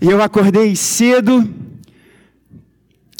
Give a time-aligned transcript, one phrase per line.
[0.00, 1.46] E eu acordei cedo.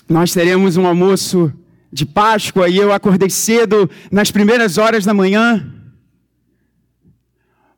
[0.08, 1.52] Nós teremos um almoço
[1.92, 5.74] de Páscoa e eu acordei cedo nas primeiras horas da manhã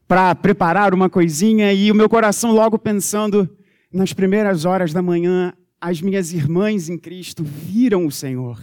[0.06, 3.48] para preparar uma coisinha e o meu coração logo pensando
[3.92, 8.60] nas primeiras horas da manhã, as minhas irmãs em Cristo viram o Senhor.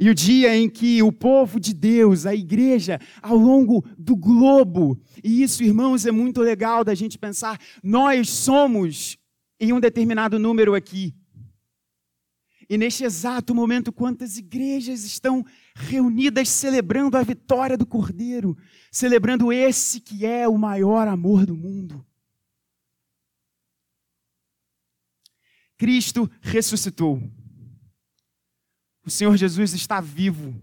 [0.00, 5.00] E o dia em que o povo de Deus, a igreja, ao longo do globo,
[5.24, 9.18] e isso, irmãos, é muito legal da gente pensar, nós somos
[9.58, 11.14] em um determinado número aqui.
[12.70, 15.44] E neste exato momento, quantas igrejas estão
[15.74, 18.56] reunidas celebrando a vitória do Cordeiro,
[18.92, 22.04] celebrando esse que é o maior amor do mundo.
[25.78, 27.22] Cristo ressuscitou.
[29.08, 30.54] O Senhor Jesus está vivo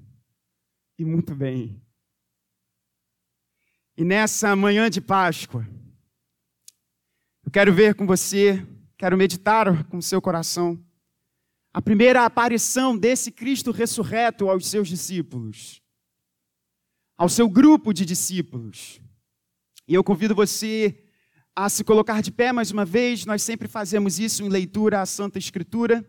[1.00, 1.82] e muito bem.
[3.98, 5.68] E nessa manhã de Páscoa,
[7.44, 8.64] eu quero ver com você,
[9.00, 10.80] quero meditar com seu coração,
[11.74, 15.82] a primeira aparição desse Cristo ressurreto aos seus discípulos,
[17.18, 19.02] ao seu grupo de discípulos.
[19.88, 21.04] E eu convido você
[21.56, 25.06] a se colocar de pé mais uma vez, nós sempre fazemos isso em leitura à
[25.08, 26.08] Santa Escritura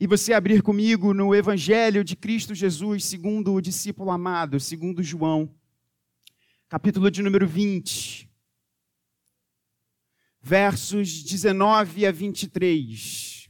[0.00, 5.52] e você abrir comigo no Evangelho de Cristo Jesus, segundo o discípulo amado, segundo João,
[6.68, 8.30] capítulo de número 20,
[10.40, 13.48] versos 19 a 23.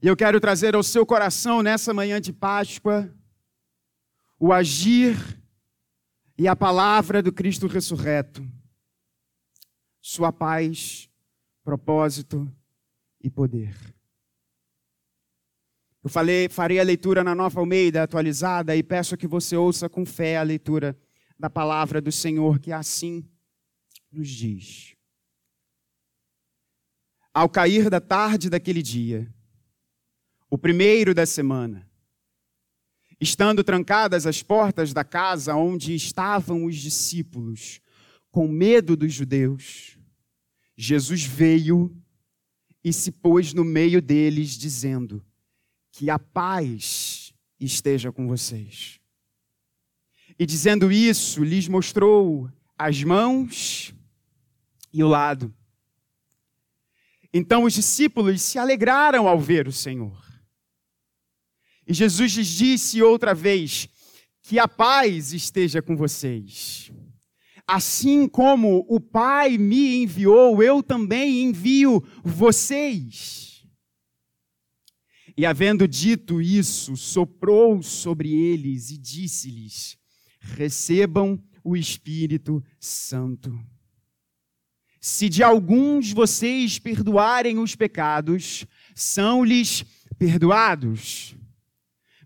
[0.00, 3.14] E eu quero trazer ao seu coração nessa manhã de Páscoa
[4.38, 5.16] o agir
[6.38, 8.42] e a palavra do Cristo ressurreto,
[10.00, 11.10] sua paz,
[11.62, 12.50] propósito
[13.22, 13.74] e poder.
[16.02, 20.06] Eu falei, farei a leitura na Nova Almeida atualizada e peço que você ouça com
[20.06, 20.98] fé a leitura
[21.38, 23.28] da palavra do Senhor, que assim
[24.10, 24.94] nos diz.
[27.32, 29.32] Ao cair da tarde daquele dia,
[30.50, 31.88] o primeiro da semana,
[33.20, 37.80] estando trancadas as portas da casa onde estavam os discípulos,
[38.30, 39.98] com medo dos judeus,
[40.76, 41.94] Jesus veio
[42.82, 45.24] e se pôs no meio deles, dizendo:
[45.90, 49.00] Que a paz esteja com vocês.
[50.38, 53.92] E dizendo isso, lhes mostrou as mãos
[54.92, 55.52] e o lado.
[57.32, 60.24] Então os discípulos se alegraram ao ver o Senhor.
[61.86, 63.88] E Jesus lhes disse outra vez:
[64.42, 66.92] Que a paz esteja com vocês.
[67.70, 73.62] Assim como o Pai me enviou, eu também envio vocês.
[75.36, 79.98] E havendo dito isso, soprou sobre eles e disse-lhes:
[80.40, 83.56] Recebam o Espírito Santo.
[84.98, 89.84] Se de alguns vocês perdoarem os pecados, são-lhes
[90.18, 91.36] perdoados.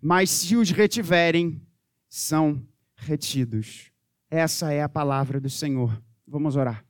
[0.00, 1.60] Mas se os retiverem,
[2.08, 2.64] são
[2.96, 3.91] retidos.
[4.34, 6.02] Essa é a palavra do Senhor.
[6.26, 6.82] Vamos orar.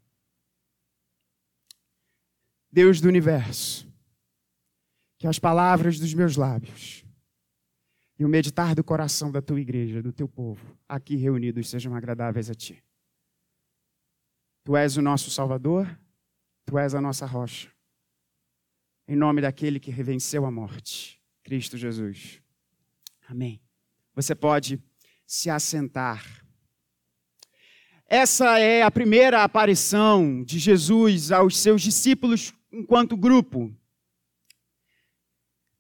[2.70, 3.92] Deus do universo,
[5.18, 7.04] que as palavras dos meus lábios
[8.16, 12.48] e o meditar do coração da tua igreja, do teu povo, aqui reunidos, sejam agradáveis
[12.48, 12.80] a ti.
[14.62, 15.98] Tu és o nosso Salvador,
[16.64, 17.72] tu és a nossa rocha.
[19.08, 22.40] Em nome daquele que revenceu a morte, Cristo Jesus.
[23.28, 23.60] Amém.
[24.14, 24.80] Você pode
[25.26, 26.41] se assentar.
[28.14, 33.74] Essa é a primeira aparição de Jesus aos seus discípulos enquanto grupo.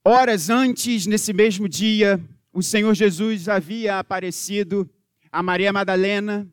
[0.02, 2.18] Horas antes, nesse mesmo dia,
[2.50, 4.88] o Senhor Jesus havia aparecido
[5.30, 6.50] a Maria Madalena,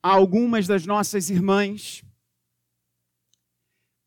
[0.00, 2.04] a algumas das nossas irmãs.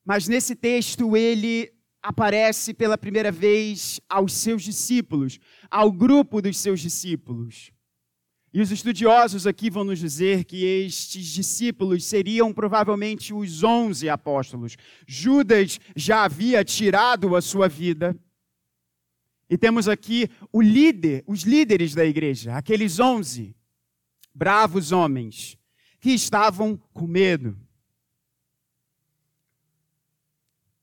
[0.05, 6.79] Mas nesse texto ele aparece pela primeira vez aos seus discípulos, ao grupo dos seus
[6.79, 7.73] discípulos.
[8.53, 14.77] E os estudiosos aqui vão nos dizer que estes discípulos seriam provavelmente os onze apóstolos.
[15.07, 18.15] Judas já havia tirado a sua vida.
[19.49, 23.55] E temos aqui o líder, os líderes da igreja, aqueles onze
[24.35, 25.57] bravos homens
[25.99, 27.57] que estavam com medo.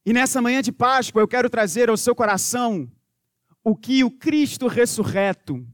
[0.05, 2.91] E nessa manhã de Páscoa eu quero trazer ao seu coração
[3.63, 5.65] o que o Cristo ressurreto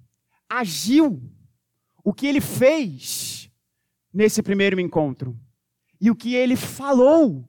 [0.46, 1.22] agiu
[2.06, 3.50] o que ele fez
[4.14, 5.36] nesse primeiro encontro
[6.00, 7.44] e o que ele falou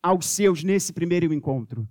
[0.00, 1.88] aos seus nesse primeiro encontro.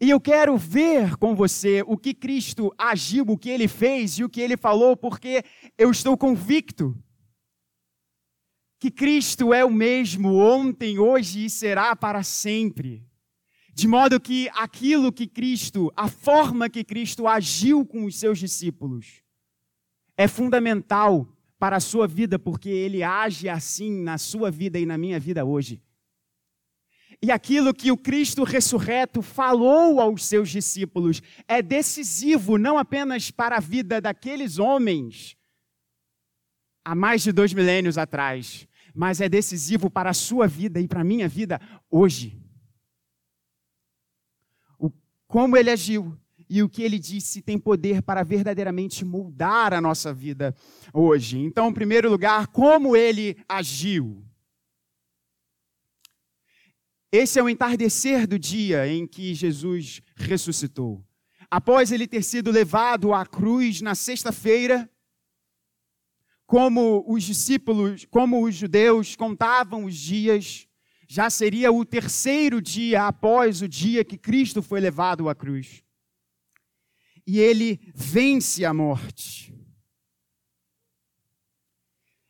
[0.00, 4.22] E eu quero ver com você o que Cristo agiu, o que ele fez e
[4.22, 5.44] o que ele falou, porque
[5.76, 6.96] eu estou convicto
[8.78, 13.04] que Cristo é o mesmo ontem, hoje e será para sempre.
[13.74, 19.21] De modo que aquilo que Cristo, a forma que Cristo agiu com os seus discípulos,
[20.22, 21.28] é fundamental
[21.58, 25.44] para a sua vida, porque ele age assim na sua vida e na minha vida
[25.44, 25.82] hoje.
[27.20, 33.56] E aquilo que o Cristo ressurreto falou aos seus discípulos é decisivo não apenas para
[33.56, 35.36] a vida daqueles homens
[36.84, 41.00] há mais de dois milênios atrás, mas é decisivo para a sua vida e para
[41.00, 42.40] a minha vida hoje.
[44.78, 44.90] O,
[45.28, 46.16] como ele agiu
[46.54, 50.54] e o que ele disse tem poder para verdadeiramente moldar a nossa vida
[50.92, 51.38] hoje.
[51.38, 54.22] Então, em primeiro lugar, como ele agiu.
[57.10, 61.02] Esse é o entardecer do dia em que Jesus ressuscitou.
[61.50, 64.90] Após ele ter sido levado à cruz na sexta-feira,
[66.46, 70.68] como os discípulos, como os judeus contavam os dias,
[71.08, 75.82] já seria o terceiro dia após o dia que Cristo foi levado à cruz.
[77.26, 79.54] E ele vence a morte.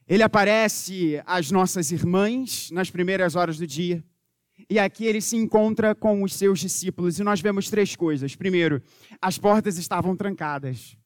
[0.06, 4.05] Ele aparece às nossas irmãs nas primeiras horas do dia.
[4.69, 7.19] E aqui ele se encontra com os seus discípulos.
[7.19, 8.37] E nós vemos três coisas.
[8.37, 8.83] Primeiro,
[9.21, 10.97] as portas estavam trancadas.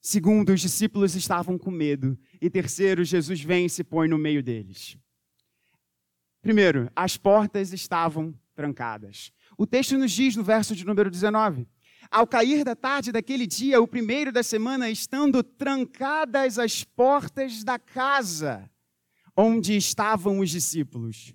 [0.00, 2.16] Segundo, os discípulos estavam com medo.
[2.40, 4.96] E terceiro, Jesus vem e se põe no meio deles.
[6.40, 9.32] Primeiro, as portas estavam trancadas.
[9.58, 11.66] O texto nos diz no verso de número 19:
[12.10, 17.78] Ao cair da tarde daquele dia, o primeiro da semana, estando trancadas as portas da
[17.78, 18.70] casa
[19.36, 21.34] onde estavam os discípulos.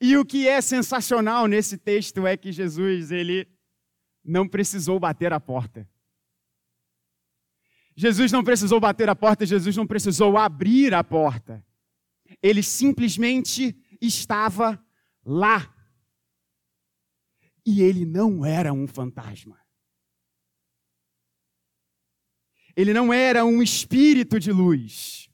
[0.00, 3.48] E o que é sensacional nesse texto é que Jesus, ele
[4.24, 5.88] não precisou bater a porta.
[7.96, 11.64] Jesus não precisou bater a porta, Jesus não precisou abrir a porta.
[12.42, 14.84] Ele simplesmente estava
[15.24, 15.72] lá.
[17.64, 19.63] E ele não era um fantasma.
[22.76, 25.28] Ele não era um espírito de luz.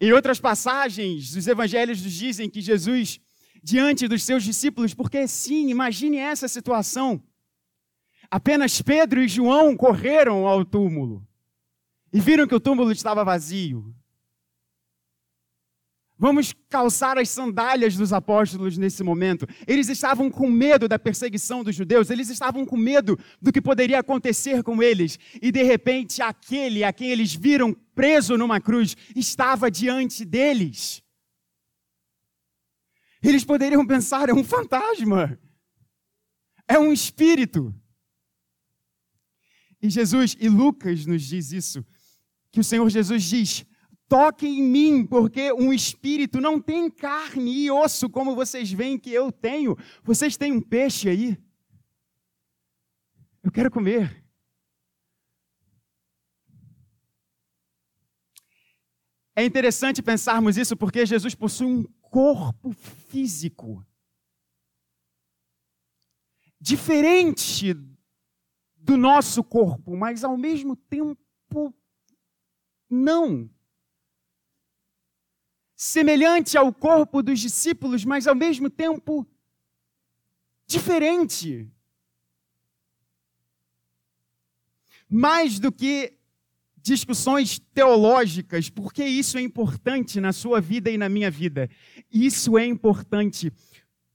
[0.00, 3.18] Em outras passagens, os evangelhos nos dizem que Jesus,
[3.62, 7.22] diante dos seus discípulos, porque sim, imagine essa situação.
[8.30, 11.26] Apenas Pedro e João correram ao túmulo
[12.12, 13.94] e viram que o túmulo estava vazio.
[16.18, 19.46] Vamos calçar as sandálias dos apóstolos nesse momento.
[19.66, 24.00] Eles estavam com medo da perseguição dos judeus, eles estavam com medo do que poderia
[24.00, 25.18] acontecer com eles.
[25.42, 31.02] E de repente, aquele a quem eles viram preso numa cruz estava diante deles.
[33.22, 35.38] Eles poderiam pensar: é um fantasma,
[36.66, 37.74] é um espírito.
[39.82, 41.84] E Jesus, e Lucas nos diz isso,
[42.50, 43.66] que o Senhor Jesus diz:
[44.08, 49.12] toquem em mim, porque um espírito não tem carne e osso como vocês veem que
[49.12, 49.76] eu tenho.
[50.02, 51.38] Vocês têm um peixe aí?
[53.42, 54.24] Eu quero comer.
[59.34, 63.86] É interessante pensarmos isso porque Jesus possui um corpo físico
[66.58, 67.74] diferente
[68.76, 71.74] do nosso corpo, mas ao mesmo tempo
[72.88, 73.50] não.
[75.76, 79.26] Semelhante ao corpo dos discípulos, mas ao mesmo tempo
[80.66, 81.70] diferente.
[85.08, 86.14] Mais do que
[86.78, 91.68] discussões teológicas, porque isso é importante na sua vida e na minha vida.
[92.10, 93.52] Isso é importante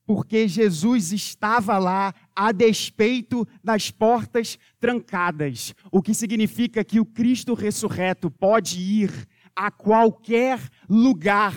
[0.06, 7.54] porque Jesus estava lá a despeito das portas trancadas, o que significa que o Cristo
[7.54, 11.56] ressurreto pode ir a qualquer lugar,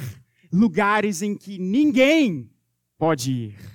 [0.52, 2.50] lugares em que ninguém
[2.98, 3.74] pode ir.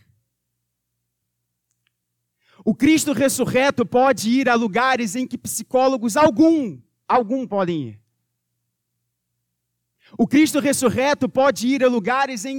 [2.64, 8.02] O Cristo ressurreto pode ir a lugares em que psicólogos algum, algum podem ir.
[10.18, 12.58] O Cristo ressurreto pode ir a lugares em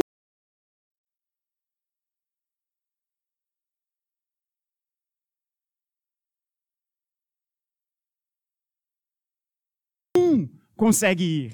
[10.81, 11.53] consegue ir.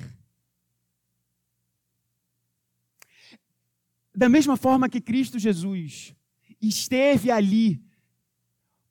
[4.15, 6.15] Da mesma forma que Cristo Jesus
[6.63, 7.83] esteve ali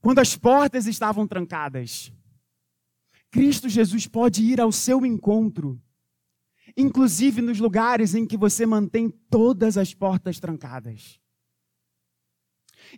[0.01, 2.11] quando as portas estavam trancadas,
[3.31, 5.81] Cristo Jesus pode ir ao seu encontro,
[6.75, 11.17] inclusive nos lugares em que você mantém todas as portas trancadas.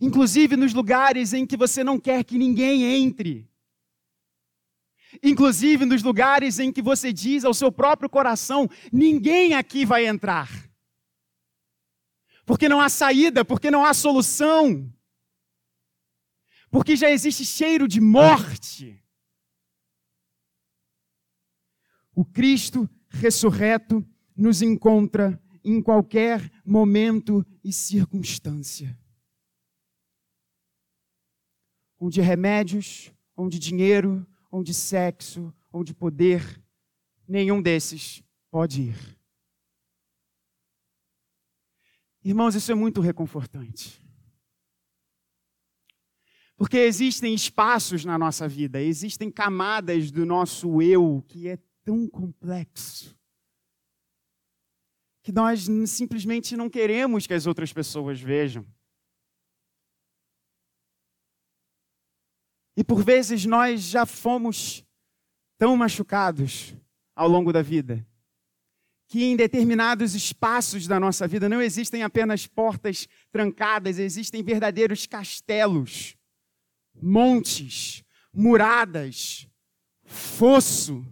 [0.01, 3.47] Inclusive nos lugares em que você não quer que ninguém entre
[5.23, 10.49] Inclusive nos lugares em que você diz ao seu próprio coração: ninguém aqui vai entrar.
[12.45, 14.91] Porque não há saída, porque não há solução.
[16.69, 19.03] Porque já existe cheiro de morte.
[22.13, 28.97] O Cristo ressurreto nos encontra em qualquer momento e circunstância.
[31.99, 34.25] Onde remédios, onde dinheiro,
[34.57, 36.61] onde sexo, onde poder,
[37.27, 39.17] nenhum desses pode ir.
[42.23, 44.03] Irmãos, isso é muito reconfortante.
[46.57, 53.15] Porque existem espaços na nossa vida, existem camadas do nosso eu que é tão complexo
[55.21, 58.65] que nós simplesmente não queremos que as outras pessoas vejam.
[62.77, 64.85] E por vezes nós já fomos
[65.57, 66.75] tão machucados
[67.15, 68.05] ao longo da vida
[69.07, 76.17] que em determinados espaços da nossa vida não existem apenas portas trancadas, existem verdadeiros castelos,
[77.01, 78.03] montes,
[78.33, 79.47] muradas,
[80.03, 81.05] fosso.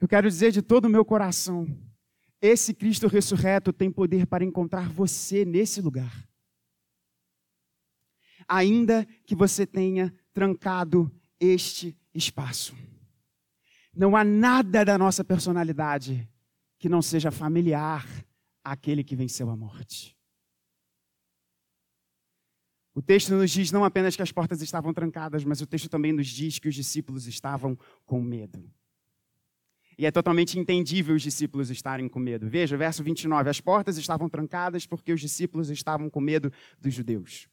[0.00, 1.66] Eu quero dizer de todo o meu coração
[2.40, 6.28] esse Cristo ressurreto tem poder para encontrar você nesse lugar.
[8.48, 12.74] Ainda que você tenha trancado este espaço.
[13.94, 16.28] Não há nada da nossa personalidade
[16.78, 18.06] que não seja familiar
[18.62, 20.16] àquele que venceu a morte.
[22.94, 26.12] O texto nos diz não apenas que as portas estavam trancadas, mas o texto também
[26.12, 28.70] nos diz que os discípulos estavam com medo.
[29.98, 32.48] E é totalmente entendível os discípulos estarem com medo.
[32.48, 33.50] Veja, verso 29.
[33.50, 37.48] As portas estavam trancadas porque os discípulos estavam com medo dos judeus.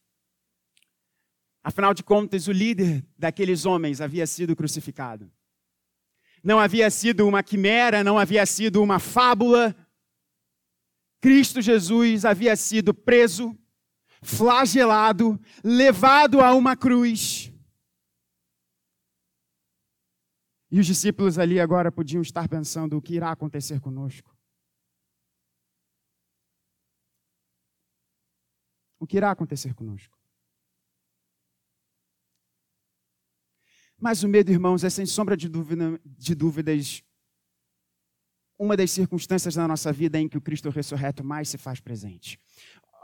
[1.62, 5.30] Afinal de contas, o líder daqueles homens havia sido crucificado.
[6.42, 9.74] Não havia sido uma quimera, não havia sido uma fábula.
[11.20, 13.56] Cristo Jesus havia sido preso,
[14.22, 17.52] flagelado, levado a uma cruz
[20.72, 24.34] E os discípulos ali agora podiam estar pensando o que irá acontecer conosco.
[28.98, 30.18] O que irá acontecer conosco?
[34.02, 37.04] Mas o medo, irmãos, é sem sombra de, dúvida, de dúvidas
[38.58, 42.36] uma das circunstâncias da nossa vida em que o Cristo ressurreto mais se faz presente.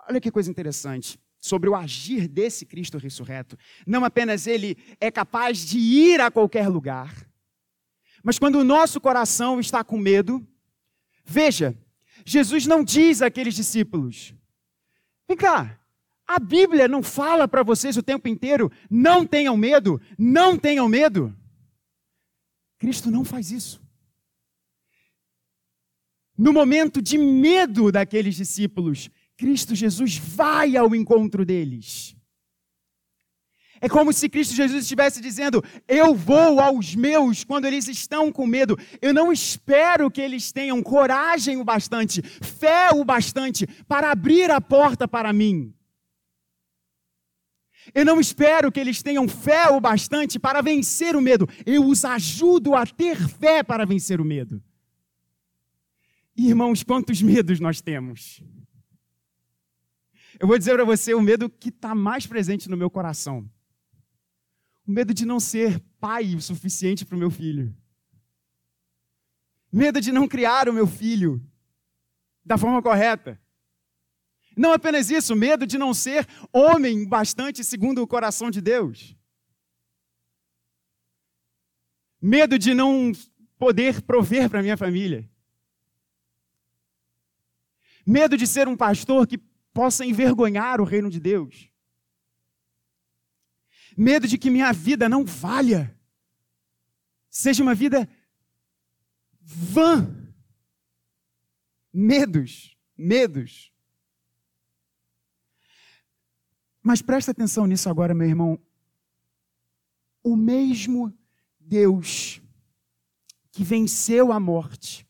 [0.09, 3.57] Olha que coisa interessante sobre o agir desse Cristo ressurreto.
[3.87, 7.14] Não apenas ele é capaz de ir a qualquer lugar,
[8.25, 10.45] mas quando o nosso coração está com medo,
[11.25, 11.78] veja,
[12.25, 14.35] Jesus não diz àqueles discípulos:
[15.28, 15.77] vem cá,
[16.28, 21.35] a Bíblia não fala para vocês o tempo inteiro, não tenham medo, não tenham medo.
[22.78, 23.80] Cristo não faz isso.
[26.37, 29.08] No momento de medo daqueles discípulos,
[29.38, 32.14] Cristo Jesus vai ao encontro deles.
[33.80, 38.47] É como se Cristo Jesus estivesse dizendo: Eu vou aos meus quando eles estão com
[38.47, 38.76] medo.
[39.00, 44.61] Eu não espero que eles tenham coragem o bastante, fé o bastante para abrir a
[44.61, 45.73] porta para mim.
[47.95, 51.49] Eu não espero que eles tenham fé o bastante para vencer o medo.
[51.64, 54.62] Eu os ajudo a ter fé para vencer o medo.
[56.37, 58.42] Irmãos, quantos medos nós temos?
[60.38, 63.49] Eu vou dizer para você o medo que está mais presente no meu coração
[64.88, 67.76] medo de não ser pai o suficiente para o meu filho.
[69.71, 71.45] Medo de não criar o meu filho
[72.42, 73.38] da forma correta.
[74.58, 79.16] Não apenas isso, medo de não ser homem bastante segundo o coração de Deus.
[82.20, 83.12] Medo de não
[83.56, 85.30] poder prover para minha família.
[88.04, 89.38] Medo de ser um pastor que
[89.72, 91.70] possa envergonhar o reino de Deus
[93.98, 95.92] medo de que minha vida não valha,
[97.28, 98.08] seja uma vida
[99.40, 100.14] vã.
[101.92, 103.72] Medos, medos.
[106.82, 108.58] Mas presta atenção nisso agora, meu irmão.
[110.23, 111.12] O mesmo
[111.58, 112.40] Deus
[113.50, 115.06] que venceu a morte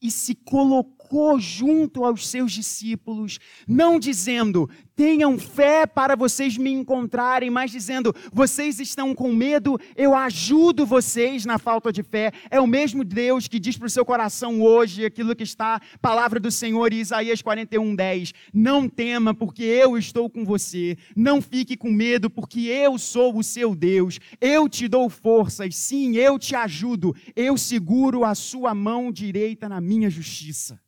[0.00, 1.01] e se colocou
[1.38, 8.78] junto aos seus discípulos, não dizendo: tenham fé para vocês me encontrarem, mas dizendo: vocês
[8.78, 12.32] estão com medo, eu ajudo vocês na falta de fé.
[12.50, 16.38] É o mesmo Deus que diz para o seu coração hoje aquilo que está, palavra
[16.38, 18.32] do Senhor, Isaías 41, 10.
[18.52, 20.96] Não tema, porque eu estou com você.
[21.16, 24.18] Não fique com medo, porque eu sou o seu Deus.
[24.40, 27.14] Eu te dou forças, sim, eu te ajudo.
[27.34, 30.80] Eu seguro a sua mão direita na minha justiça.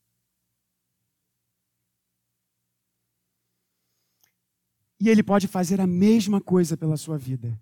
[5.05, 7.61] E Ele pode fazer a mesma coisa pela sua vida,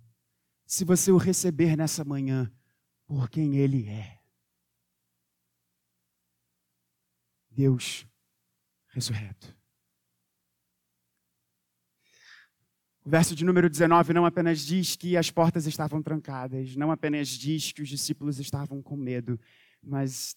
[0.64, 2.48] se você o receber nessa manhã
[3.04, 4.20] por quem Ele é.
[7.50, 8.06] Deus
[8.90, 9.58] ressurreto.
[13.04, 17.26] O verso de número 19 não apenas diz que as portas estavam trancadas, não apenas
[17.26, 19.36] diz que os discípulos estavam com medo,
[19.82, 20.36] mas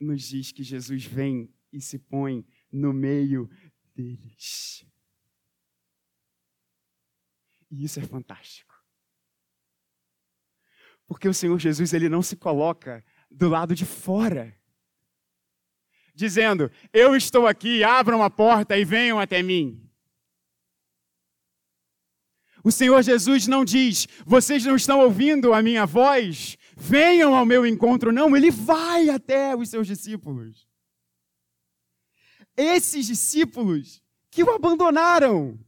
[0.00, 3.48] nos diz que Jesus vem e se põe no meio
[3.94, 4.85] deles.
[7.70, 8.74] E isso é fantástico.
[11.06, 14.56] Porque o Senhor Jesus, ele não se coloca do lado de fora,
[16.14, 19.82] dizendo: Eu estou aqui, abram a porta e venham até mim.
[22.64, 26.58] O Senhor Jesus não diz: Vocês não estão ouvindo a minha voz?
[26.76, 28.12] Venham ao meu encontro.
[28.12, 30.66] Não, ele vai até os seus discípulos.
[32.56, 35.58] Esses discípulos que o abandonaram,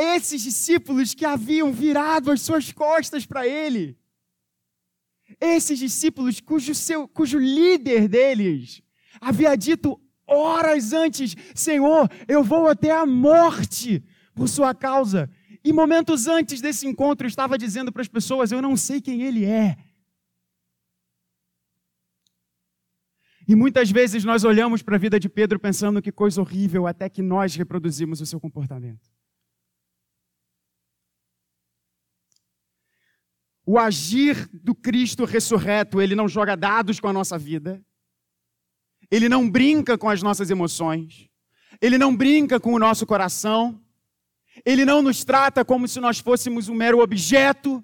[0.00, 3.98] esses discípulos que haviam virado as suas costas para ele.
[5.40, 8.82] Esses discípulos cujo, seu, cujo líder deles
[9.20, 14.02] havia dito horas antes: Senhor, eu vou até a morte
[14.34, 15.30] por sua causa.
[15.62, 19.44] E momentos antes desse encontro estava dizendo para as pessoas: Eu não sei quem ele
[19.44, 19.76] é.
[23.46, 27.08] E muitas vezes nós olhamos para a vida de Pedro pensando que coisa horrível, até
[27.08, 29.10] que nós reproduzimos o seu comportamento.
[33.70, 37.80] O agir do Cristo ressurreto, ele não joga dados com a nossa vida,
[39.08, 41.28] ele não brinca com as nossas emoções,
[41.80, 43.80] ele não brinca com o nosso coração,
[44.64, 47.80] ele não nos trata como se nós fôssemos um mero objeto,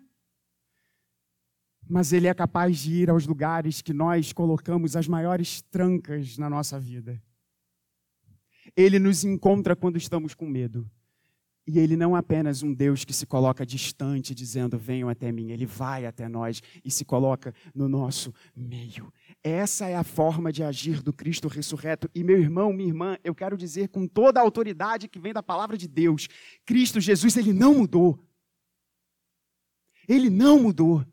[1.89, 6.51] mas ele é capaz de ir aos lugares que nós colocamos as maiores trancas na
[6.51, 7.23] nossa vida.
[8.77, 10.91] Ele nos encontra quando estamos com medo.
[11.67, 15.51] E ele não é apenas um Deus que se coloca distante, dizendo: venham até mim.
[15.51, 19.13] Ele vai até nós e se coloca no nosso meio.
[19.43, 22.09] Essa é a forma de agir do Cristo ressurreto.
[22.15, 25.43] E meu irmão, minha irmã, eu quero dizer com toda a autoridade que vem da
[25.43, 26.29] palavra de Deus:
[26.65, 28.25] Cristo Jesus, ele não mudou.
[30.09, 31.05] Ele não mudou.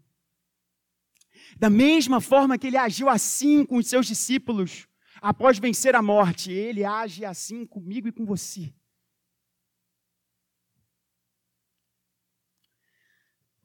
[1.58, 4.88] Da mesma forma que ele agiu assim com os seus discípulos,
[5.20, 8.72] após vencer a morte, ele age assim comigo e com você.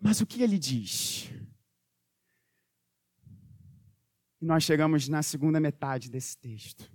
[0.08, 1.30] Mas o que ele diz?
[4.40, 6.90] E nós chegamos na segunda metade desse texto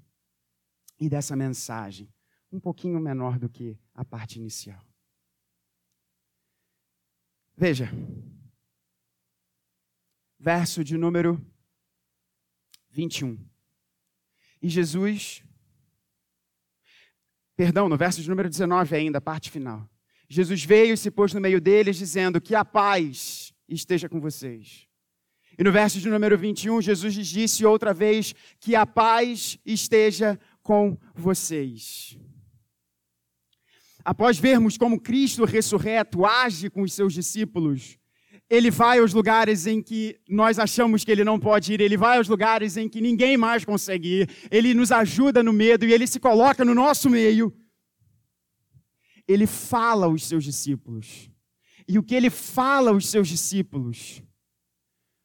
[1.00, 2.12] e dessa mensagem,
[2.52, 4.84] um pouquinho menor do que a parte inicial.
[7.56, 7.88] Veja,
[10.40, 11.40] verso de número
[12.90, 13.38] 21.
[14.60, 15.44] E Jesus,
[17.56, 19.88] perdão, no verso de número 19 ainda, a parte final.
[20.34, 24.88] Jesus veio e se pôs no meio deles, dizendo: Que a paz esteja com vocês.
[25.60, 30.40] E no verso de número 21, Jesus lhes disse outra vez: Que a paz esteja
[30.64, 32.18] com vocês.
[34.04, 38.00] Após vermos como Cristo ressurreto age com os seus discípulos,
[38.50, 42.18] ele vai aos lugares em que nós achamos que ele não pode ir, ele vai
[42.18, 46.08] aos lugares em que ninguém mais consegue ir, ele nos ajuda no medo e ele
[46.08, 47.54] se coloca no nosso meio
[49.28, 51.30] ele fala aos seus discípulos.
[51.88, 54.22] E o que ele fala aos seus discípulos?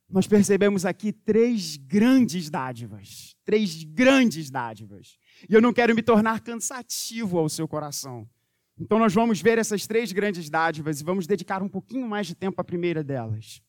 [0.09, 3.37] Nós percebemos aqui três grandes dádivas.
[3.45, 5.19] Três grandes dádivas.
[5.49, 8.29] E eu não quero me tornar cansativo ao seu coração.
[8.81, 12.35] Então, nós vamos ver essas três grandes dádivas e vamos dedicar um pouquinho mais de
[12.35, 13.61] tempo à primeira delas.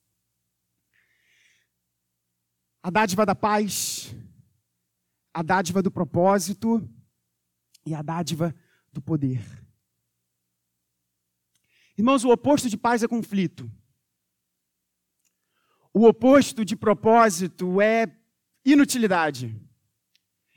[2.82, 4.16] A dádiva da paz,
[5.34, 6.88] a dádiva do propósito
[7.86, 8.56] e a dádiva
[8.94, 9.44] do poder.
[12.00, 13.70] Irmãos, o oposto de paz é conflito.
[15.94, 18.10] O oposto de propósito é
[18.64, 19.54] inutilidade.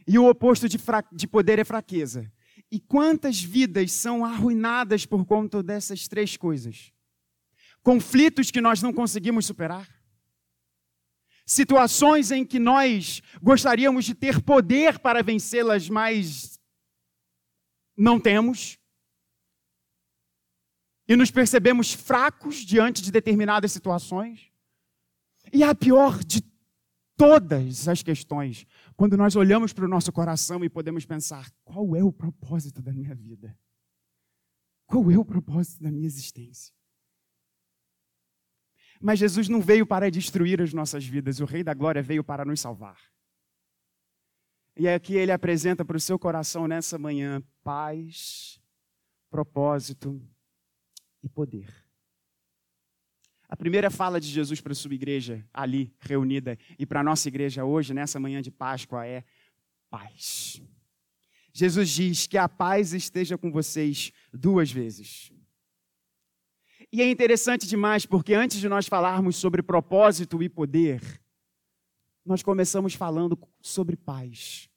[0.06, 0.78] E o oposto de,
[1.10, 2.32] de poder é fraqueza.
[2.70, 6.92] E quantas vidas são arruinadas por conta dessas três coisas?
[7.82, 9.88] Conflitos que nós não conseguimos superar.
[11.44, 16.60] Situações em que nós gostaríamos de ter poder para vencê-las, mas
[17.96, 18.78] não temos,
[21.12, 24.50] e nos percebemos fracos diante de determinadas situações.
[25.52, 26.40] E a pior de
[27.18, 32.02] todas as questões, quando nós olhamos para o nosso coração e podemos pensar: qual é
[32.02, 33.54] o propósito da minha vida?
[34.86, 36.74] Qual é o propósito da minha existência?
[38.98, 42.42] Mas Jesus não veio para destruir as nossas vidas, o Rei da Glória veio para
[42.42, 42.98] nos salvar.
[44.78, 48.58] E é aqui ele apresenta para o seu coração nessa manhã paz,
[49.28, 50.26] propósito
[51.22, 51.72] e poder.
[53.48, 57.28] A primeira fala de Jesus para a sua igreja ali reunida e para a nossa
[57.28, 59.24] igreja hoje, nessa manhã de Páscoa, é
[59.90, 60.62] paz.
[61.52, 65.30] Jesus diz que a paz esteja com vocês duas vezes.
[66.90, 71.02] E é interessante demais, porque antes de nós falarmos sobre propósito e poder,
[72.24, 74.68] nós começamos falando sobre paz.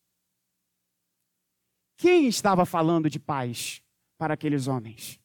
[1.98, 3.82] Quem estava falando de paz
[4.18, 5.18] para aqueles homens?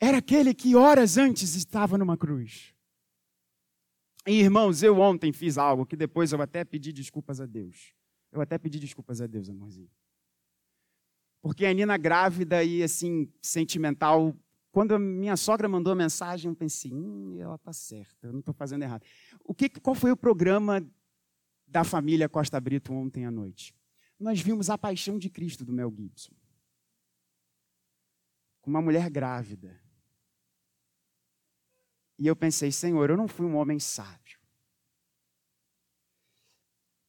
[0.00, 2.74] Era aquele que horas antes estava numa cruz.
[4.26, 7.94] E, irmãos, eu ontem fiz algo que depois eu até pedi desculpas a Deus.
[8.32, 9.90] Eu até pedi desculpas a Deus, amorzinho.
[11.40, 14.36] Porque a Nina grávida e assim, sentimental,
[14.72, 18.40] quando a minha sogra mandou a mensagem, eu pensei, hum, ela tá certa, eu não
[18.40, 19.04] estou fazendo errado.
[19.44, 20.84] O que, qual foi o programa
[21.66, 23.72] da família Costa Brito ontem à noite?
[24.18, 26.34] Nós vimos a paixão de Cristo do Mel Gibson.
[28.60, 29.80] Com uma mulher grávida.
[32.18, 34.38] E eu pensei, Senhor, eu não fui um homem sábio.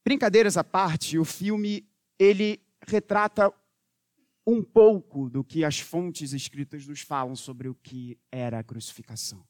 [0.06, 3.54] Brincadeiras à parte, o filme ele retrata
[4.46, 9.46] um pouco do que as fontes escritas nos falam sobre o que era a crucificação.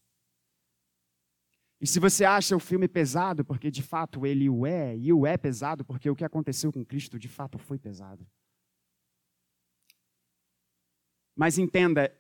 [1.80, 5.28] E se você acha o filme pesado, porque de fato ele o é, e o
[5.28, 8.28] é pesado porque o que aconteceu com Cristo de fato foi pesado.
[11.36, 12.12] Mas entenda,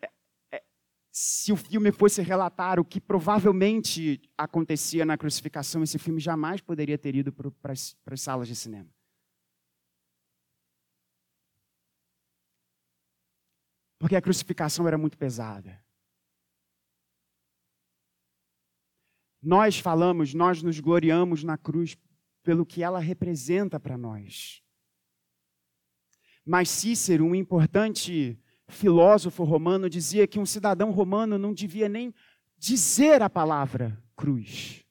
[1.19, 6.95] se o filme fosse relatar o que provavelmente acontecia na crucificação, esse filme jamais poderia
[6.95, 8.87] ter ido para as salas de cinema.
[13.97, 15.83] Porque a crucificação era muito pesada.
[19.41, 21.97] Nós falamos, nós nos gloriamos na cruz
[22.43, 24.61] pelo que ela representa para nós.
[26.45, 32.13] Mas Cícero, um importante filósofo romano dizia que um cidadão romano não devia nem
[32.57, 34.83] dizer a palavra cruz.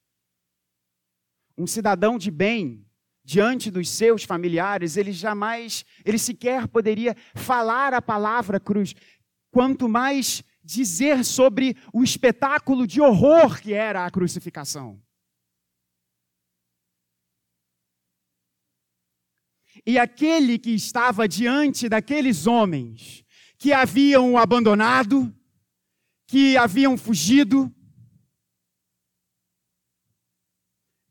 [1.59, 2.87] Um cidadão de bem,
[3.25, 8.95] diante dos seus familiares, ele jamais, ele sequer poderia falar a palavra cruz,
[9.51, 15.01] quanto mais dizer sobre o espetáculo de horror que era a crucificação.
[19.85, 23.25] E aquele que estava diante daqueles homens,
[23.59, 25.35] que haviam abandonado,
[26.27, 27.73] que haviam fugido,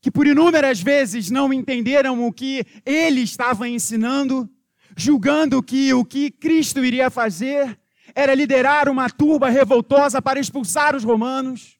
[0.01, 4.47] que por inúmeras vezes não entenderam o que ele estava ensinando,
[4.95, 7.79] julgando que o que Cristo iria fazer
[8.13, 11.79] era liderar uma turba revoltosa para expulsar os romanos.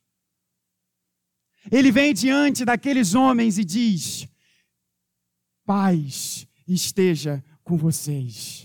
[1.71, 4.28] Ele vem diante daqueles homens e diz:
[5.65, 8.64] Paz esteja com vocês.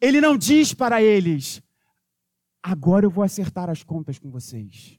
[0.00, 1.62] Ele não diz para eles:
[2.62, 4.98] agora eu vou acertar as contas com vocês.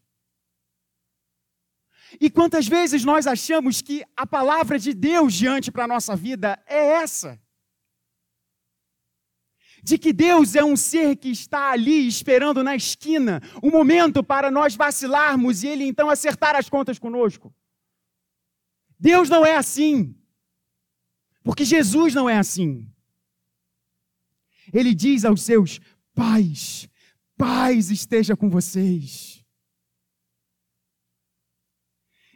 [2.19, 6.61] E quantas vezes nós achamos que a palavra de Deus diante para a nossa vida
[6.67, 7.41] é essa?
[9.81, 14.51] De que Deus é um ser que está ali esperando na esquina, um momento para
[14.51, 17.55] nós vacilarmos e Ele então acertar as contas conosco.
[18.99, 20.15] Deus não é assim.
[21.43, 22.90] Porque Jesus não é assim
[24.73, 25.79] ele diz aos seus:
[26.13, 26.87] Paz,
[27.37, 29.41] paz esteja com vocês.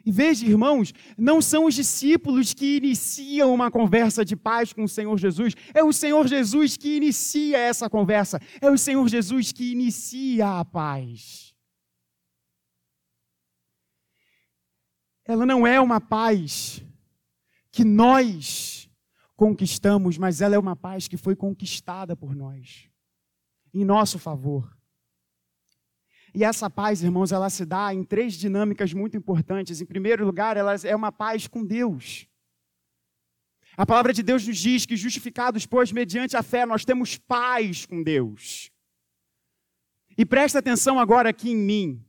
[0.06, 4.88] E veja, irmãos, não são os discípulos que iniciam uma conversa de paz com o
[4.88, 9.72] Senhor Jesus, é o Senhor Jesus que inicia essa conversa, é o Senhor Jesus que
[9.72, 11.52] inicia a paz.
[15.24, 16.80] Ela não é uma paz
[17.72, 18.85] que nós
[19.36, 22.88] conquistamos, mas ela é uma paz que foi conquistada por nós,
[23.72, 24.74] em nosso favor.
[26.34, 29.80] E essa paz, irmãos, ela se dá em três dinâmicas muito importantes.
[29.80, 32.26] Em primeiro lugar, ela é uma paz com Deus.
[33.76, 37.86] A palavra de Deus nos diz que, justificados, pois, mediante a fé, nós temos paz
[37.86, 38.70] com Deus.
[40.16, 42.04] E presta atenção agora aqui em mim.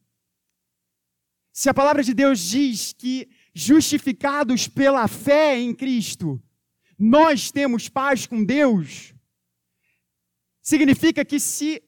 [1.54, 6.42] Se a palavra de Deus diz que, justificados pela fé em Cristo,
[6.98, 9.14] nós temos paz com Deus,
[10.62, 11.84] significa que se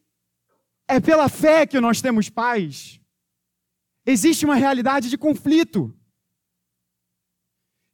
[0.87, 3.01] é pela fé que nós temos paz,
[4.05, 5.97] existe uma realidade de conflito,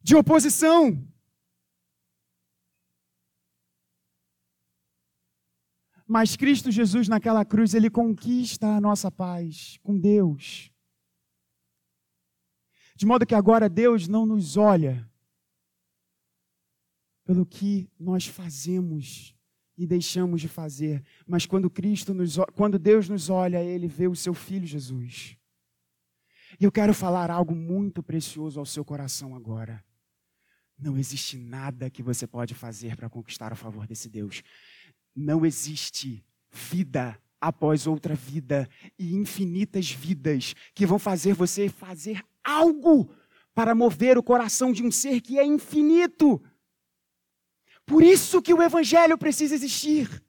[0.00, 1.06] de oposição.
[6.06, 10.70] Mas Cristo Jesus naquela cruz, ele conquista a nossa paz com Deus.
[12.94, 15.10] De modo que agora Deus não nos olha
[17.26, 19.34] pelo que nós fazemos
[19.76, 24.16] e deixamos de fazer, mas quando Cristo nos, quando Deus nos olha, ele vê o
[24.16, 25.36] seu filho Jesus.
[26.58, 29.84] E eu quero falar algo muito precioso ao seu coração agora.
[30.78, 34.42] Não existe nada que você pode fazer para conquistar o favor desse Deus.
[35.14, 43.10] Não existe vida após outra vida e infinitas vidas que vão fazer você fazer algo
[43.54, 46.42] para mover o coração de um ser que é infinito.
[47.86, 50.22] Por isso que o evangelho precisa existir.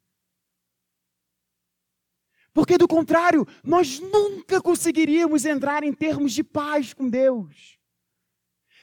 [2.54, 7.78] Porque do contrário, nós nunca conseguiríamos entrar em termos de paz com Deus.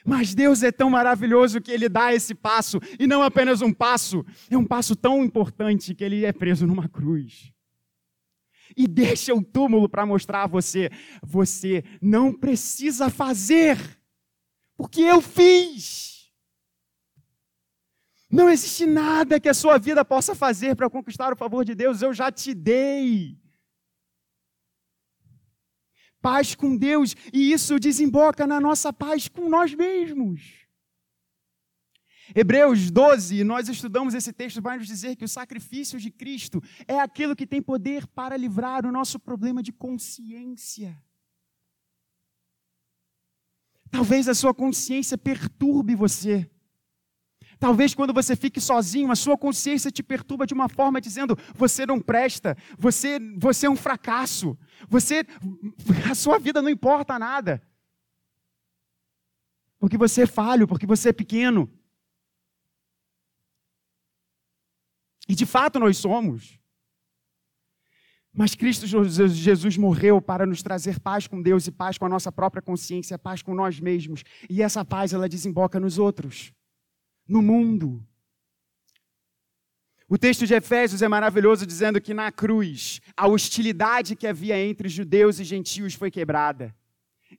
[0.04, 4.24] Mas Deus é tão maravilhoso que Ele dá esse passo, e não apenas um passo,
[4.50, 7.52] é um passo tão importante que Ele é preso numa cruz.
[8.76, 10.90] E deixa o túmulo para mostrar a você:
[11.22, 13.78] você não precisa fazer,
[14.76, 16.13] porque eu fiz.
[18.34, 22.02] Não existe nada que a sua vida possa fazer para conquistar o favor de Deus,
[22.02, 23.38] eu já te dei.
[26.20, 30.66] Paz com Deus, e isso desemboca na nossa paz com nós mesmos.
[32.34, 36.98] Hebreus 12, nós estudamos esse texto, vai nos dizer que o sacrifício de Cristo é
[36.98, 41.00] aquilo que tem poder para livrar o nosso problema de consciência.
[43.92, 46.50] Talvez a sua consciência perturbe você.
[47.64, 51.86] Talvez quando você fique sozinho, a sua consciência te perturba de uma forma dizendo: você
[51.86, 54.54] não presta, você, você é um fracasso,
[54.86, 55.24] você,
[56.10, 57.66] a sua vida não importa nada.
[59.78, 61.72] Porque você é falho, porque você é pequeno.
[65.26, 66.60] E de fato nós somos.
[68.30, 72.30] Mas Cristo Jesus morreu para nos trazer paz com Deus e paz com a nossa
[72.30, 74.22] própria consciência, paz com nós mesmos.
[74.50, 76.52] E essa paz ela desemboca nos outros
[77.26, 78.06] no mundo.
[80.08, 84.88] O texto de Efésios é maravilhoso, dizendo que na cruz a hostilidade que havia entre
[84.88, 86.74] judeus e gentios foi quebrada.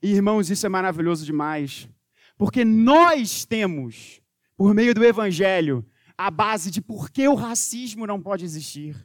[0.02, 1.88] E irmãos, isso é maravilhoso demais,
[2.36, 4.20] porque nós temos,
[4.56, 5.86] por meio do Evangelho,
[6.18, 8.96] a base de por que o racismo não pode existir,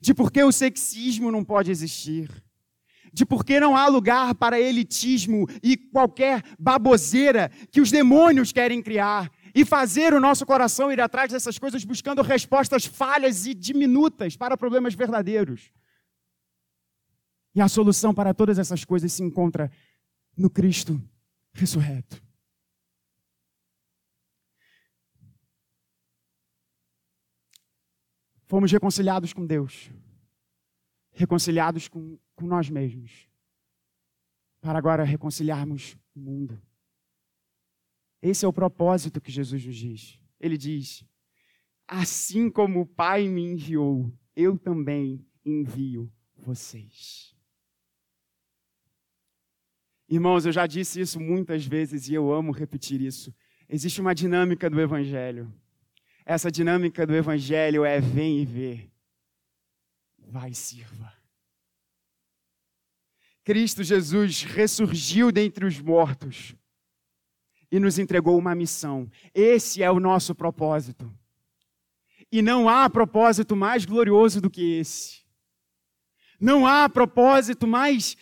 [0.00, 2.30] de por que o sexismo não pode existir,
[3.12, 8.80] de por que não há lugar para elitismo e qualquer baboseira que os demônios querem
[8.80, 14.36] criar, e fazer o nosso coração ir atrás dessas coisas buscando respostas falhas e diminutas
[14.36, 15.72] para problemas verdadeiros.
[17.54, 19.70] E a solução para todas essas coisas se encontra
[20.36, 21.00] no Cristo
[21.52, 22.22] ressurreto.
[28.46, 29.90] Fomos reconciliados com Deus,
[31.12, 33.28] reconciliados com, com nós mesmos,
[34.60, 36.60] para agora reconciliarmos o mundo.
[38.22, 40.18] Esse é o propósito que Jesus nos diz.
[40.38, 41.04] Ele diz:
[41.86, 47.34] Assim como o Pai me enviou, eu também envio vocês.
[50.08, 53.34] Irmãos, eu já disse isso muitas vezes e eu amo repetir isso.
[53.68, 55.52] Existe uma dinâmica do Evangelho.
[56.26, 58.90] Essa dinâmica do Evangelho é vem e vê,
[60.18, 61.12] vai e sirva.
[63.44, 66.54] Cristo Jesus ressurgiu dentre os mortos
[67.70, 69.10] e nos entregou uma missão.
[69.34, 71.12] Esse é o nosso propósito.
[72.32, 75.20] E não há propósito mais glorioso do que esse.
[76.40, 78.16] Não há propósito mais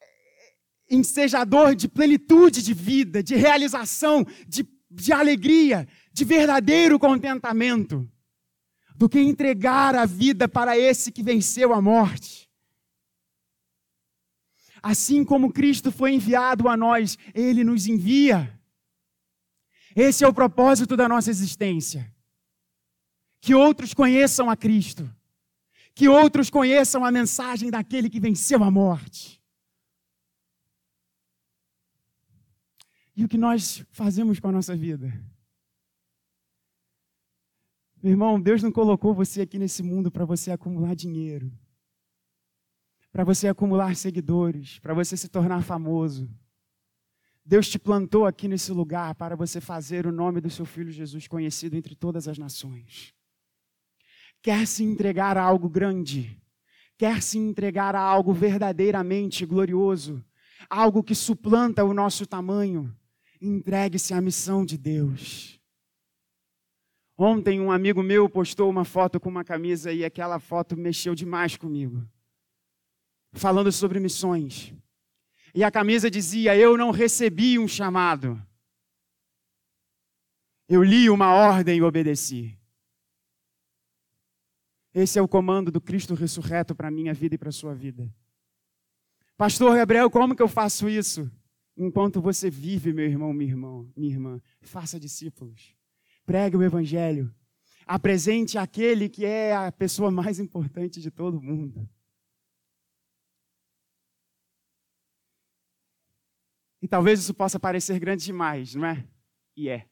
[0.00, 0.54] eh,
[0.90, 8.08] ensejador de plenitude de vida, de realização, de, de alegria, de verdadeiro contentamento,
[8.96, 12.48] do que entregar a vida para esse que venceu a morte.
[14.82, 18.60] Assim como Cristo foi enviado a nós, ele nos envia.
[19.94, 22.12] Esse é o propósito da nossa existência.
[23.40, 25.08] Que outros conheçam a Cristo.
[25.94, 29.40] Que outros conheçam a mensagem daquele que venceu a morte.
[33.16, 35.12] E o que nós fazemos com a nossa vida?
[38.02, 41.50] Meu irmão, Deus não colocou você aqui nesse mundo para você acumular dinheiro,
[43.12, 46.28] para você acumular seguidores, para você se tornar famoso.
[47.44, 51.28] Deus te plantou aqui nesse lugar para você fazer o nome do seu filho Jesus
[51.28, 53.14] conhecido entre todas as nações.
[54.42, 56.40] Quer se entregar a algo grande,
[56.96, 60.24] quer se entregar a algo verdadeiramente glorioso,
[60.70, 62.94] algo que suplanta o nosso tamanho,
[63.40, 65.60] entregue-se à missão de Deus.
[67.16, 71.56] Ontem um amigo meu postou uma foto com uma camisa e aquela foto mexeu demais
[71.56, 72.02] comigo.
[73.34, 74.74] Falando sobre missões.
[75.54, 78.42] E a camisa dizia: Eu não recebi um chamado.
[80.68, 82.58] Eu li uma ordem e obedeci.
[84.92, 87.74] Esse é o comando do Cristo ressurreto para a minha vida e para a sua
[87.74, 88.12] vida.
[89.36, 91.30] Pastor Gabriel, como que eu faço isso?
[91.76, 95.74] Enquanto você vive, meu irmão, minha irmã, minha irmã, faça discípulos.
[96.24, 97.34] Pregue o evangelho.
[97.84, 101.88] Apresente aquele que é a pessoa mais importante de todo mundo.
[106.84, 109.08] E talvez isso possa parecer grande demais, não é?
[109.56, 109.88] E é.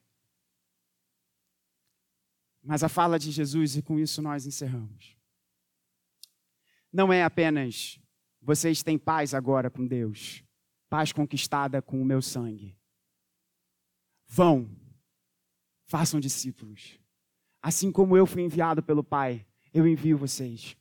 [2.61, 5.17] Mas a fala de Jesus, e com isso nós encerramos.
[6.91, 7.99] Não é apenas
[8.39, 10.43] vocês têm paz agora com Deus,
[10.87, 12.77] paz conquistada com o meu sangue.
[14.27, 14.69] Vão,
[15.87, 16.99] façam discípulos.
[17.59, 20.77] Assim como eu fui enviado pelo Pai, eu envio vocês.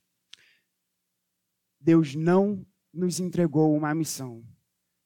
[1.80, 4.46] Deus não nos entregou uma missão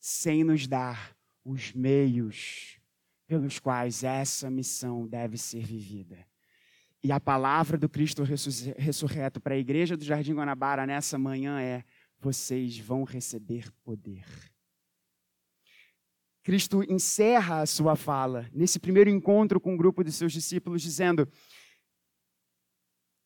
[0.01, 2.79] sem nos dar os meios
[3.27, 6.27] pelos quais essa missão deve ser vivida.
[7.03, 8.25] E a palavra do Cristo
[8.77, 11.85] ressurreto para a igreja do Jardim Guanabara nessa manhã é:
[12.19, 14.25] vocês vão receber poder.
[16.43, 20.83] Cristo encerra a sua fala nesse primeiro encontro com o um grupo de seus discípulos,
[20.83, 21.29] dizendo: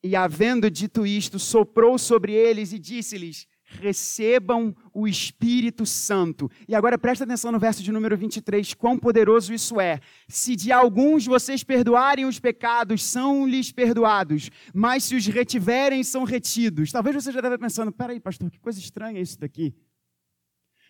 [0.02, 3.46] E havendo dito isto, soprou sobre eles e disse-lhes:
[3.78, 6.50] recebam o Espírito Santo.
[6.66, 10.00] E agora presta atenção no verso de número 23, quão poderoso isso é.
[10.28, 16.90] Se de alguns vocês perdoarem os pecados, são-lhes perdoados, mas se os retiverem, são retidos.
[16.90, 19.74] Talvez você já estar pensando, peraí, pastor, que coisa estranha isso daqui.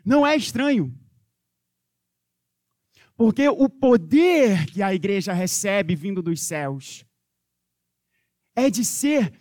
[0.04, 0.94] Não é estranho.
[3.16, 7.04] Porque o poder que a igreja recebe vindo dos céus
[8.56, 9.32] é de ser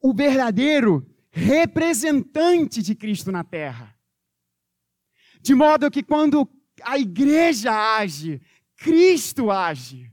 [0.00, 3.92] o verdadeiro representante de Cristo na terra.
[5.40, 6.48] De modo que quando
[6.82, 8.40] a igreja age,
[8.76, 10.12] Cristo age.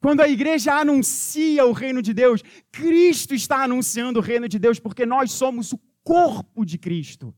[0.00, 4.80] Quando a igreja anuncia o reino de Deus, Cristo está anunciando o reino de Deus,
[4.80, 7.34] porque nós somos o corpo de Cristo.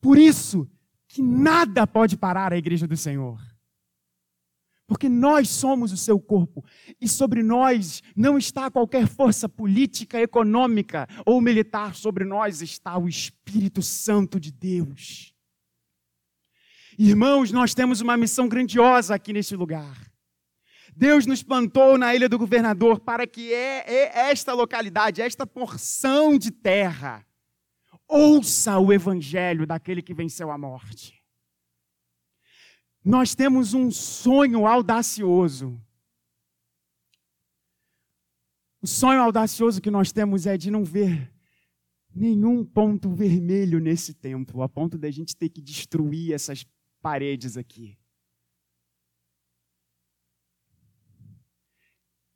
[0.00, 0.68] Por isso
[1.06, 3.38] que nada pode parar a igreja do Senhor.
[4.92, 6.62] Porque nós somos o seu corpo
[7.00, 13.08] e sobre nós não está qualquer força política, econômica ou militar, sobre nós está o
[13.08, 15.32] Espírito Santo de Deus.
[16.98, 20.12] Irmãos, nós temos uma missão grandiosa aqui neste lugar.
[20.94, 26.36] Deus nos plantou na Ilha do Governador para que é, é esta localidade, esta porção
[26.36, 27.26] de terra,
[28.06, 31.21] ouça o evangelho daquele que venceu a morte.
[33.04, 35.80] Nós temos um sonho audacioso.
[38.80, 41.32] O sonho audacioso que nós temos é de não ver
[42.14, 46.64] nenhum ponto vermelho nesse templo, a ponto de a gente ter que destruir essas
[47.00, 47.98] paredes aqui.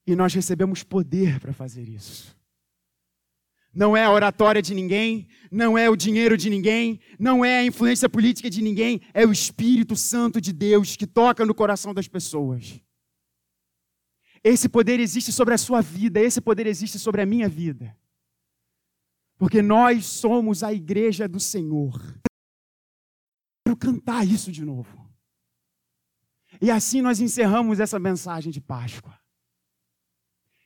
[0.06, 2.36] E nós recebemos poder para fazer isso
[3.76, 7.64] não é a oratória de ninguém, não é o dinheiro de ninguém, não é a
[7.64, 12.08] influência política de ninguém, é o Espírito Santo de Deus que toca no coração das
[12.08, 12.80] pessoas.
[14.42, 17.94] Esse poder existe sobre a sua vida, esse poder existe sobre a minha vida.
[19.36, 22.00] Porque nós somos a igreja do Senhor.
[23.62, 25.06] Quero cantar isso de novo.
[26.62, 29.20] E assim nós encerramos essa mensagem de Páscoa.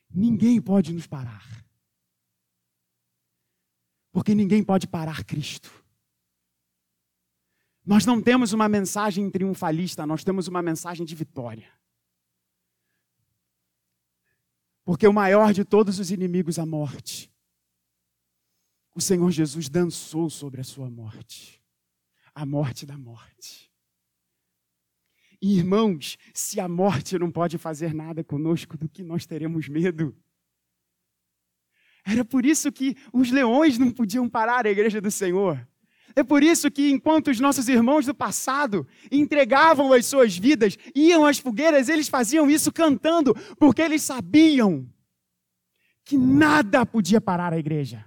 [0.08, 1.59] Ninguém pode nos parar.
[4.12, 5.70] Porque ninguém pode parar Cristo.
[7.84, 11.70] Nós não temos uma mensagem triunfalista, nós temos uma mensagem de vitória.
[14.84, 17.32] Porque o maior de todos os inimigos, a morte,
[18.94, 21.60] o Senhor Jesus dançou sobre a sua morte
[22.34, 23.70] a morte da morte.
[25.42, 30.16] E, irmãos, se a morte não pode fazer nada conosco, do que nós teremos medo?
[32.10, 35.64] Era por isso que os leões não podiam parar a igreja do Senhor.
[36.16, 41.24] É por isso que, enquanto os nossos irmãos do passado entregavam as suas vidas, iam
[41.24, 44.88] às fogueiras, eles faziam isso cantando, porque eles sabiam
[46.04, 48.04] que nada podia parar a igreja.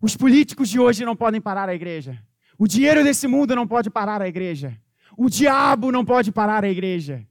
[0.00, 2.24] Os políticos de hoje não podem parar a igreja.
[2.56, 4.80] O dinheiro desse mundo não pode parar a igreja.
[5.16, 7.26] O diabo não pode parar a igreja.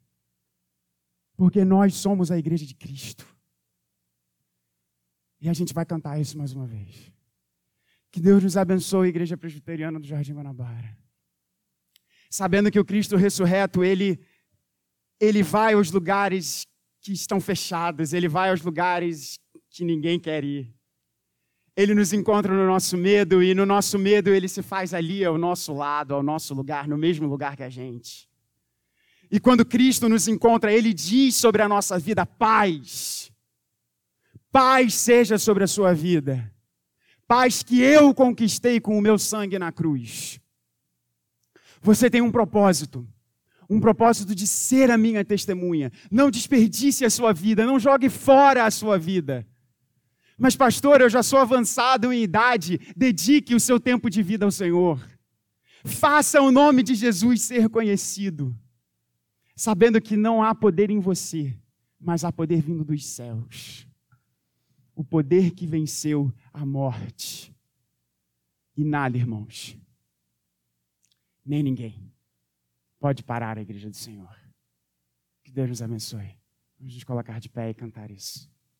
[1.37, 3.36] Porque nós somos a igreja de Cristo.
[5.39, 7.11] E a gente vai cantar isso mais uma vez.
[8.11, 10.97] Que Deus nos abençoe, Igreja Presbiteriana do Jardim Guanabara.
[12.29, 14.19] Sabendo que o Cristo ressurreto, ele,
[15.19, 16.65] ele vai aos lugares
[17.01, 20.73] que estão fechados, ele vai aos lugares que ninguém quer ir.
[21.75, 25.37] Ele nos encontra no nosso medo e no nosso medo ele se faz ali ao
[25.37, 28.27] nosso lado, ao nosso lugar, no mesmo lugar que a gente.
[29.29, 33.31] E quando Cristo nos encontra, ele diz sobre a nossa vida paz.
[34.59, 36.51] Paz seja sobre a sua vida.
[37.27, 40.41] Paz que eu conquistei com o meu sangue na cruz.
[41.79, 43.07] Você tem um propósito.
[43.69, 45.91] Um propósito de ser a minha testemunha.
[46.09, 49.45] Não desperdice a sua vida, não jogue fora a sua vida.
[50.39, 54.49] Mas, pastor, eu já sou avançado em idade, dedique o seu tempo de vida ao
[54.49, 54.99] Senhor.
[55.85, 58.57] Faça o nome de Jesus ser conhecido,
[59.55, 61.55] sabendo que não há poder em você,
[62.01, 63.86] mas há poder vindo dos céus.
[64.97, 67.55] O poder que venceu a morte.
[68.75, 69.77] E nada, irmãos,
[71.45, 72.11] nem ninguém
[72.99, 74.35] pode parar a igreja do Senhor.
[75.43, 76.35] Que Deus nos abençoe.
[76.79, 78.49] Vamos nos colocar de pé e cantar isso.